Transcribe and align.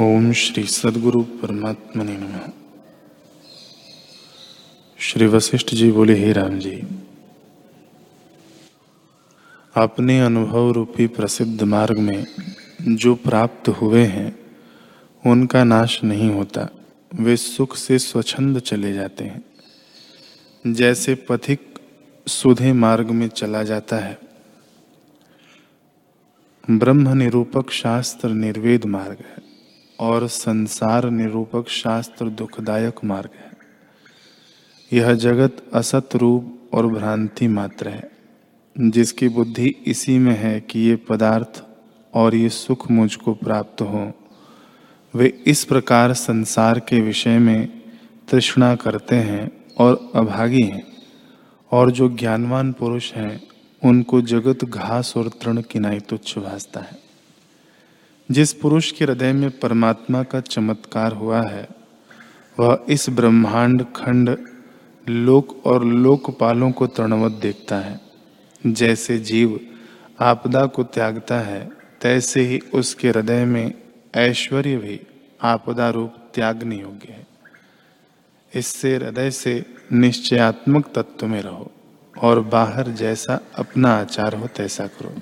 ओम 0.00 0.32
श्री 0.32 0.64
सदगुरु 0.64 1.22
परमात्मा 1.22 2.04
ने 2.04 2.16
नम। 2.16 2.50
श्री 4.98 5.26
वशिष्ठ 5.26 5.74
जी 5.74 5.92
बोले, 5.92 6.14
हे 6.14 6.32
राम 6.32 6.58
जी, 6.58 6.82
अपने 9.76 10.20
अनुभव 10.20 10.70
रूपी 10.70 11.06
प्रसिद्ध 11.06 11.62
मार्ग 11.62 11.98
में 11.98 12.26
जो 12.82 13.14
प्राप्त 13.14 13.68
हुए 13.68 14.04
हैं, 14.04 14.38
उनका 15.26 15.64
नाश 15.64 16.04
नहीं 16.04 16.30
होता। 16.30 16.68
वे 17.14 17.36
सुख 17.36 17.76
से 17.76 17.98
स्वच्छंद 17.98 18.58
चले 18.58 18.92
जाते 18.92 19.24
हैं। 19.24 19.44
जैसे 20.74 21.14
पथिक 21.14 21.78
सुधे 22.28 22.72
मार्ग 22.72 23.10
में 23.10 23.28
चला 23.28 23.62
जाता 23.62 23.96
है। 23.96 24.18
ब्रह्म 26.70 27.08
निरूपक 27.08 27.70
शास्त्र 27.70 28.28
निर्वेद 28.28 28.84
मार्ग 28.84 29.16
है। 29.20 29.43
और 30.00 30.28
संसार 30.28 31.10
निरूपक 31.10 31.68
शास्त्र 31.68 32.28
दुखदायक 32.28 33.04
मार्ग 33.04 33.30
है। 33.34 33.54
यह 34.92 35.14
जगत 35.14 35.56
असत 35.74 36.08
रूप 36.14 36.70
और 36.72 36.86
भ्रांति 36.86 37.48
मात्र 37.48 37.88
है, 37.88 38.10
जिसकी 38.78 39.28
बुद्धि 39.28 39.74
इसी 39.86 40.18
में 40.18 40.36
है 40.38 40.60
कि 40.60 40.80
ये 40.80 40.96
पदार्थ 40.96 41.64
और 42.14 42.34
ये 42.34 42.48
सुख 42.48 42.90
मुझको 42.90 43.34
प्राप्त 43.34 43.80
हो। 43.80 44.12
वे 45.14 45.42
इस 45.46 45.64
प्रकार 45.64 46.12
संसार 46.12 46.78
के 46.78 47.00
विषय 47.00 47.38
में 47.38 47.82
तृष्णा 48.30 48.74
करते 48.74 49.16
हैं 49.16 49.64
और 49.78 50.10
अभागी 50.14 50.62
हैं, 50.62 50.86
और 51.72 51.90
जो 51.90 52.08
ज्ञानवान 52.08 52.72
पुरुष 52.72 53.12
हैं, 53.12 53.42
उनको 53.84 54.20
जगत 54.22 54.64
घास 54.64 55.16
और 55.16 55.28
तृण 55.28 55.62
किनाई 55.62 56.00
तुच्छ 56.00 56.38
भासता 56.38 56.80
है। 56.80 57.03
जिस 58.30 58.52
पुरुष 58.52 58.90
के 58.90 59.04
हृदय 59.04 59.32
में 59.32 59.58
परमात्मा 59.58 60.22
का 60.22 60.40
चमत्कार 60.40 61.12
हुआ 61.12 61.42
है, 61.42 61.68
वह 62.60 62.86
इस 62.88 63.10
ब्रह्मांड 63.10 63.86
खंड 63.96 64.36
लोक 65.08 65.66
और 65.66 65.84
लोकपालों 65.84 66.72
को 66.72 66.86
तृणवत 66.86 67.32
देखता 67.32 67.76
है। 67.76 68.00
जैसे 68.66 69.18
जीव 69.18 69.60
आपदा 70.20 70.66
को 70.66 70.82
त्यागता 70.82 71.40
है, 71.40 71.70
तैसे 72.00 72.40
ही 72.40 72.60
उसके 72.74 73.08
हृदय 73.08 73.44
में 73.44 73.74
ऐश्वर्य 74.14 74.76
भी 74.76 75.00
आपदा 75.42 75.90
रूप 75.90 76.14
त्यागने 76.34 76.76
योग्य 76.76 77.12
है। 77.12 77.26
इससे 78.54 78.96
हृदय 78.96 79.30
से 79.30 79.64
निश्चयात्मक 79.92 80.92
तत्व 80.94 81.26
में 81.26 81.42
रहो 81.42 81.72
और 82.22 82.40
बाहर 82.40 82.88
जैसा 82.88 83.40
अपना 83.54 83.94
आचार 83.94 84.34
हो, 84.34 84.46
तैसा 84.46 84.86
करो। 84.86 85.14